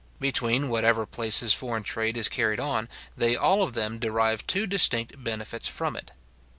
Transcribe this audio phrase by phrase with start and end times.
[0.19, 5.23] Between whatever places foreign trade is carried on, they all of them derive two distinct
[5.23, 6.09] benefits from it.